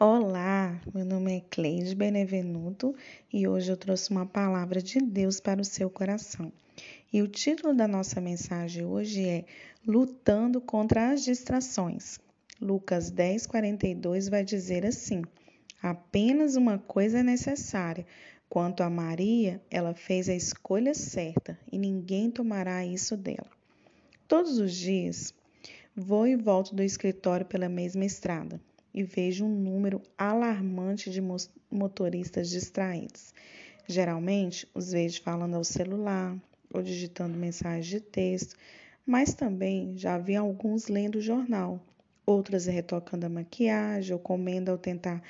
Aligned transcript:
Olá, 0.00 0.80
meu 0.94 1.04
nome 1.04 1.38
é 1.38 1.42
Cleide 1.50 1.92
Benevenuto 1.92 2.94
e 3.32 3.48
hoje 3.48 3.72
eu 3.72 3.76
trouxe 3.76 4.12
uma 4.12 4.24
palavra 4.24 4.80
de 4.80 5.00
Deus 5.00 5.40
para 5.40 5.60
o 5.60 5.64
seu 5.64 5.90
coração. 5.90 6.52
E 7.12 7.20
o 7.20 7.26
título 7.26 7.74
da 7.74 7.88
nossa 7.88 8.20
mensagem 8.20 8.84
hoje 8.84 9.26
é 9.26 9.44
Lutando 9.84 10.60
contra 10.60 11.10
as 11.10 11.24
distrações. 11.24 12.20
Lucas 12.60 13.10
10, 13.10 13.48
42 13.48 14.28
vai 14.28 14.44
dizer 14.44 14.86
assim: 14.86 15.22
Apenas 15.82 16.54
uma 16.54 16.78
coisa 16.78 17.18
é 17.18 17.22
necessária. 17.24 18.06
Quanto 18.48 18.84
a 18.84 18.88
Maria, 18.88 19.60
ela 19.68 19.94
fez 19.94 20.28
a 20.28 20.34
escolha 20.34 20.94
certa 20.94 21.58
e 21.72 21.76
ninguém 21.76 22.30
tomará 22.30 22.86
isso 22.86 23.16
dela. 23.16 23.50
Todos 24.28 24.60
os 24.60 24.72
dias, 24.76 25.34
vou 25.96 26.24
e 26.24 26.36
volto 26.36 26.72
do 26.72 26.84
escritório 26.84 27.44
pela 27.44 27.68
mesma 27.68 28.04
estrada 28.04 28.60
e 28.92 29.02
vejo 29.02 29.44
um 29.44 29.54
número 29.54 30.02
alarmante 30.16 31.10
de 31.10 31.22
motoristas 31.70 32.50
distraídos. 32.50 33.32
Geralmente, 33.86 34.68
os 34.74 34.92
vejo 34.92 35.22
falando 35.22 35.54
ao 35.54 35.64
celular 35.64 36.36
ou 36.72 36.82
digitando 36.82 37.38
mensagens 37.38 37.86
de 37.86 38.00
texto, 38.00 38.56
mas 39.06 39.32
também 39.32 39.96
já 39.96 40.18
vi 40.18 40.36
alguns 40.36 40.88
lendo 40.88 41.20
jornal, 41.20 41.80
outras 42.26 42.66
retocando 42.66 43.24
a 43.24 43.30
maquiagem 43.30 44.12
ou 44.12 44.18
comendo 44.18 44.70
ao 44.70 44.76
tentar 44.76 45.22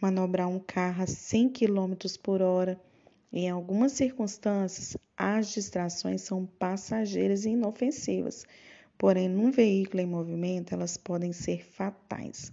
manobrar 0.00 0.48
um 0.48 0.60
carro 0.60 1.02
a 1.02 1.06
100 1.06 1.48
km 1.48 1.94
por 2.22 2.40
hora. 2.40 2.80
Em 3.32 3.50
algumas 3.50 3.92
circunstâncias, 3.92 4.96
as 5.16 5.52
distrações 5.52 6.20
são 6.22 6.46
passageiras 6.46 7.44
e 7.44 7.50
inofensivas, 7.50 8.44
porém, 8.96 9.28
num 9.28 9.50
veículo 9.50 10.00
em 10.00 10.06
movimento, 10.06 10.72
elas 10.72 10.96
podem 10.96 11.32
ser 11.32 11.64
fatais. 11.64 12.52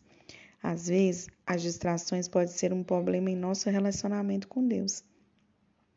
Às 0.61 0.87
vezes, 0.87 1.27
as 1.45 1.61
distrações 1.61 2.27
podem 2.27 2.53
ser 2.53 2.71
um 2.71 2.83
problema 2.83 3.31
em 3.31 3.35
nosso 3.35 3.69
relacionamento 3.69 4.47
com 4.47 4.67
Deus. 4.67 5.03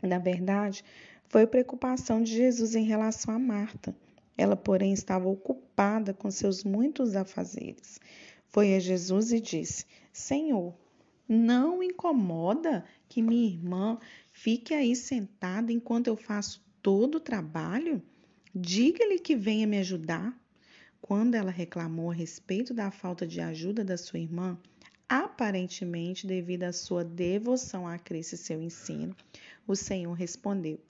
Na 0.03 0.19
verdade, 0.19 0.85
foi 1.29 1.43
a 1.43 1.47
preocupação 1.47 2.23
de 2.23 2.33
Jesus 2.33 2.75
em 2.75 2.85
relação 2.85 3.35
a 3.35 3.39
Marta. 3.39 3.95
Ela, 4.37 4.57
porém, 4.57 4.93
estava 4.93 5.29
ocupada 5.29 6.13
com 6.13 6.31
seus 6.31 6.65
muitos 6.65 7.15
afazeres. 7.15 8.01
Foi 8.49 8.75
a 8.75 8.81
Jesus 8.81 9.33
e 9.33 9.41
disse: 9.41 9.87
Senhor, 10.13 10.75
não 11.29 11.83
incomoda 11.83 12.85
que 13.09 13.23
minha 13.23 13.49
irmã 13.49 13.99
fique 14.33 14.75
aí 14.75 14.95
sentada 14.95 15.73
enquanto 15.73 16.09
eu 16.09 16.17
faço 16.17 16.65
todo 16.83 17.17
o 17.17 17.21
trabalho? 17.21 18.03
Diga-lhe 18.55 19.19
que 19.19 19.35
venha 19.35 19.67
me 19.67 19.79
ajudar. 19.79 20.39
Quando 21.07 21.35
ela 21.35 21.51
reclamou 21.51 22.11
a 22.11 22.15
respeito 22.15 22.73
da 22.73 22.91
falta 22.91 23.27
de 23.27 23.39
ajuda 23.39 23.85
da 23.85 23.95
sua 23.95 24.19
irmã, 24.19 24.59
aparentemente 25.07 26.27
devido 26.27 26.63
à 26.63 26.73
sua 26.73 27.05
devoção 27.05 27.87
a 27.87 27.99
Cristo 27.99 28.33
e 28.33 28.39
seu 28.39 28.63
ensino, 28.63 29.15
o 29.67 29.77
Senhor 29.77 30.15
respondeu: 30.15 30.81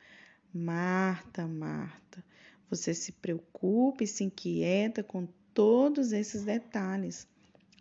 Marta, 0.54 1.48
Marta, 1.48 2.24
você 2.70 2.94
se 2.94 3.10
preocupa 3.10 4.04
e 4.04 4.06
se 4.06 4.22
inquieta 4.22 5.02
com 5.02 5.26
todos 5.52 6.12
esses 6.12 6.44
detalhes. 6.44 7.26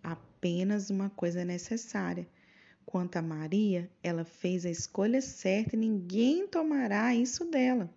Apenas 0.01 0.89
uma 0.89 1.11
coisa 1.11 1.41
é 1.41 1.45
necessária. 1.45 2.27
Quanto 2.83 3.17
a 3.17 3.21
Maria, 3.21 3.87
ela 4.01 4.25
fez 4.25 4.65
a 4.65 4.71
escolha 4.71 5.21
certa 5.21 5.75
e 5.75 5.79
ninguém 5.79 6.47
tomará 6.47 7.13
isso 7.13 7.45
dela. 7.45 7.87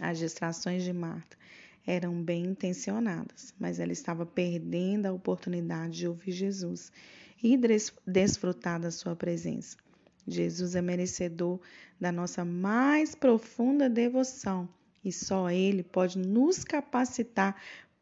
As 0.00 0.20
distrações 0.20 0.84
de 0.84 0.92
Marta 0.92 1.41
eram 1.86 2.22
bem 2.22 2.44
intencionadas, 2.44 3.52
mas 3.58 3.80
ela 3.80 3.92
estava 3.92 4.24
perdendo 4.24 5.06
a 5.06 5.12
oportunidade 5.12 5.98
de 5.98 6.08
ouvir 6.08 6.32
Jesus 6.32 6.92
e 7.42 7.58
desfrutar 8.06 8.80
da 8.80 8.90
sua 8.90 9.16
presença. 9.16 9.76
Jesus 10.26 10.76
é 10.76 10.82
merecedor 10.82 11.60
da 12.00 12.12
nossa 12.12 12.44
mais 12.44 13.14
profunda 13.14 13.90
devoção 13.90 14.68
e 15.04 15.10
só 15.10 15.50
Ele 15.50 15.82
pode 15.82 16.18
nos 16.18 16.62
capacitar 16.62 17.60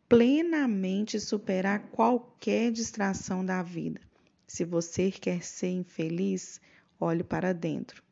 plenamente 0.09 1.19
superar 1.19 1.89
qualquer 1.91 2.71
distração 2.73 3.45
da 3.45 3.63
vida. 3.63 4.01
Se 4.47 4.65
você 4.65 5.11
quer 5.11 5.43
ser 5.43 5.71
infeliz, 5.71 6.61
olhe 6.99 7.23
para 7.23 7.55
dentro. 7.55 8.03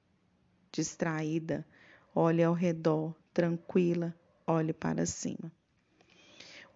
Distraída, 0.73 1.67
olhe 2.15 2.43
ao 2.43 2.55
redor. 2.55 3.15
Tranquila, 3.35 4.15
olhe 4.47 4.73
para 4.73 5.05
cima. 5.05 5.53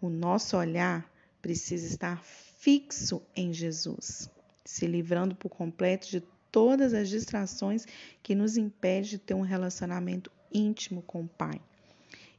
O 0.03 0.11
nosso 0.11 0.57
olhar 0.57 1.11
precisa 1.41 1.87
estar 1.87 2.23
fixo 2.23 3.23
em 3.35 3.53
Jesus, 3.53 4.29
se 4.65 4.87
livrando 4.87 5.35
por 5.35 5.49
completo 5.49 6.11
de 6.11 6.21
todas 6.51 6.93
as 6.93 7.09
distrações 7.09 7.87
que 8.23 8.35
nos 8.35 8.57
impedem 8.57 9.11
de 9.11 9.19
ter 9.19 9.35
um 9.35 9.41
relacionamento 9.41 10.31
íntimo 10.53 11.03
com 11.03 11.23
o 11.23 11.29
Pai. 11.29 11.59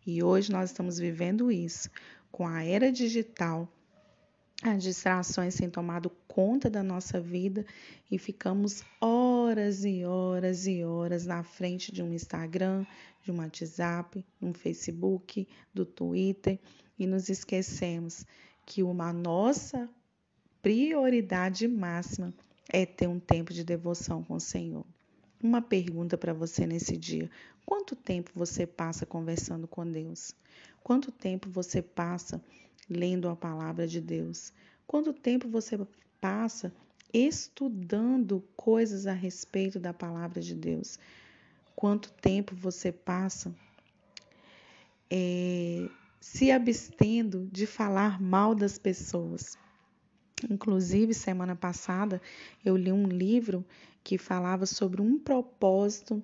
E 0.06 0.22
hoje 0.22 0.52
nós 0.52 0.72
estamos 0.72 1.00
vivendo 1.00 1.50
isso 1.50 1.90
com 2.30 2.46
a 2.46 2.64
era 2.64 2.92
digital 2.92 3.72
as 4.64 4.82
distrações 4.82 5.56
têm 5.56 5.70
tomado 5.70 6.10
conta 6.26 6.70
da 6.70 6.82
nossa 6.82 7.20
vida 7.20 7.66
e 8.10 8.18
ficamos 8.18 8.82
horas 9.44 9.84
e 9.84 10.06
horas 10.06 10.68
e 10.68 10.84
horas 10.84 11.26
na 11.26 11.44
frente 11.44 11.92
de 11.92 12.02
um 12.02 12.14
Instagram, 12.14 12.86
de 13.22 13.32
um 13.32 13.38
WhatsApp, 13.38 14.24
um 14.42 14.54
Facebook, 14.54 15.48
do 15.74 15.86
Twitter 15.86 16.60
e 16.98 17.06
nos 17.06 17.30
esquecemos 17.30 18.26
que 18.66 18.82
uma 18.82 19.12
nossa 19.12 19.90
prioridade 20.62 21.68
máxima 21.68 22.34
é 22.70 22.86
ter 22.86 23.08
um 23.08 23.20
tempo 23.20 23.54
de 23.54 23.64
devoção 23.66 24.24
com 24.24 24.36
o 24.36 24.40
Senhor. 24.40 24.86
Uma 25.42 25.62
pergunta 25.62 26.18
para 26.18 26.34
você 26.34 26.66
nesse 26.66 26.96
dia: 26.96 27.30
quanto 27.66 27.98
tempo 27.98 28.32
você 28.34 28.66
passa 28.66 29.06
conversando 29.06 29.68
com 29.68 29.86
Deus? 29.86 30.34
Quanto 30.82 31.12
tempo 31.12 31.50
você 31.50 31.82
passa 31.82 32.42
lendo 32.90 33.28
a 33.28 33.36
palavra 33.36 33.86
de 33.86 34.00
Deus? 34.00 34.54
Quanto 34.88 35.12
tempo 35.12 35.50
você 35.50 35.78
passa 36.22 36.74
estudando 37.14 38.44
coisas 38.56 39.06
a 39.06 39.14
respeito 39.14 39.80
da 39.80 39.94
palavra 39.94 40.42
de 40.42 40.56
Deus? 40.56 40.98
Quanto 41.76 42.12
tempo 42.12 42.56
você 42.56 42.92
passa 42.92 43.54
é, 45.10 45.88
se 46.20 46.52
abstendo 46.52 47.48
de 47.52 47.68
falar 47.68 48.20
mal 48.20 48.56
das 48.56 48.78
pessoas? 48.80 49.58
Inclusive, 50.50 51.14
semana 51.14 51.56
passada, 51.56 52.22
eu 52.66 52.76
li 52.76 52.92
um 52.92 53.08
livro 53.08 53.66
que 54.04 54.18
falava 54.18 54.66
sobre 54.66 55.02
um 55.02 55.18
propósito 55.18 56.22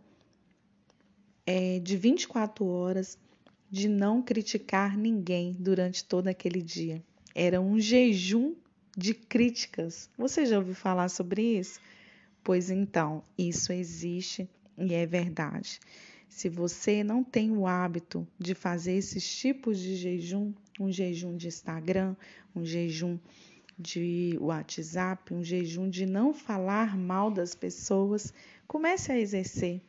é, 1.46 1.80
de 1.80 1.96
24 1.96 2.66
horas 2.66 3.18
de 3.72 3.88
não 3.88 4.22
criticar 4.22 4.98
ninguém 4.98 5.56
durante 5.60 6.04
todo 6.04 6.28
aquele 6.28 6.62
dia. 6.62 7.04
Era 7.34 7.62
um 7.62 7.80
jejum 7.80 8.56
de 9.00 9.14
críticas. 9.14 10.10
Você 10.18 10.46
já 10.46 10.58
ouviu 10.58 10.76
falar 10.76 11.08
sobre 11.08 11.42
isso? 11.42 11.80
Pois 12.44 12.70
então, 12.70 13.24
isso 13.38 13.72
existe 13.72 14.50
e 14.78 14.94
é 14.94 15.06
verdade. 15.06 15.80
Se 16.28 16.50
você 16.50 17.02
não 17.02 17.24
tem 17.24 17.50
o 17.50 17.66
hábito 17.66 18.28
de 18.38 18.54
fazer 18.54 18.92
esses 18.92 19.38
tipos 19.38 19.80
de 19.80 19.96
jejum, 19.96 20.54
um 20.78 20.92
jejum 20.92 21.38
de 21.38 21.48
Instagram, 21.48 22.14
um 22.54 22.66
jejum 22.66 23.18
de 23.78 24.38
WhatsApp, 24.42 25.34
um 25.34 25.46
jejum 25.46 25.90
de 25.90 26.06
não 26.06 26.34
falar 26.34 26.98
mal 26.98 27.32
das 27.32 27.56
pessoas, 27.56 28.34
comece 28.68 29.14
a 29.14 29.18
exercer. 29.18 29.82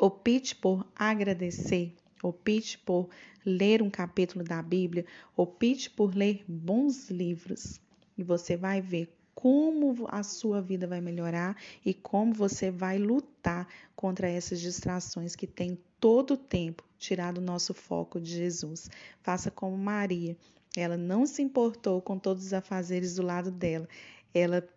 Opte 0.00 0.56
por 0.56 0.86
agradecer, 0.96 1.92
opte 2.22 2.78
por 2.78 3.10
ler 3.44 3.82
um 3.82 3.90
capítulo 3.90 4.42
da 4.42 4.62
Bíblia, 4.62 5.04
opte 5.36 5.90
por 5.90 6.14
ler 6.14 6.42
bons 6.48 7.10
livros 7.10 7.78
e 8.18 8.22
você 8.22 8.56
vai 8.56 8.80
ver 8.80 9.08
como 9.34 10.08
a 10.08 10.24
sua 10.24 10.60
vida 10.60 10.84
vai 10.84 11.00
melhorar 11.00 11.56
e 11.86 11.94
como 11.94 12.34
você 12.34 12.72
vai 12.72 12.98
lutar 12.98 13.68
contra 13.94 14.28
essas 14.28 14.60
distrações 14.60 15.36
que 15.36 15.46
tem 15.46 15.78
todo 16.00 16.34
o 16.34 16.36
tempo 16.36 16.84
tirado 16.98 17.38
o 17.38 17.40
nosso 17.40 17.72
foco 17.72 18.20
de 18.20 18.30
Jesus. 18.30 18.90
Faça 19.22 19.48
como 19.48 19.78
Maria. 19.78 20.36
Ela 20.76 20.96
não 20.96 21.24
se 21.24 21.40
importou 21.40 22.02
com 22.02 22.18
todos 22.18 22.46
os 22.46 22.52
afazeres 22.52 23.14
do 23.14 23.22
lado 23.22 23.52
dela. 23.52 23.88
Ela 24.34 24.68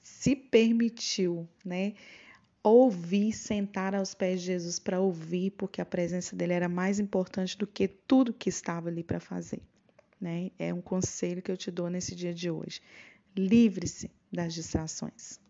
se 0.00 0.36
permitiu, 0.36 1.48
né? 1.64 1.94
ouvir, 2.62 3.32
sentar 3.32 3.94
aos 3.94 4.14
pés 4.14 4.40
de 4.40 4.46
Jesus 4.46 4.78
para 4.78 5.00
ouvir, 5.00 5.50
porque 5.52 5.80
a 5.80 5.86
presença 5.86 6.36
dele 6.36 6.52
era 6.52 6.68
mais 6.68 6.98
importante 6.98 7.56
do 7.56 7.66
que 7.66 7.88
tudo 7.88 8.32
que 8.32 8.48
estava 8.48 8.88
ali 8.88 9.02
para 9.02 9.20
fazer. 9.20 9.60
Né? 10.20 10.50
É 10.58 10.72
um 10.72 10.80
conselho 10.80 11.42
que 11.42 11.50
eu 11.50 11.56
te 11.56 11.70
dou 11.70 11.88
nesse 11.88 12.14
dia 12.14 12.34
de 12.34 12.50
hoje. 12.50 12.80
Livre-se 13.36 14.10
das 14.32 14.52
distrações. 14.54 15.40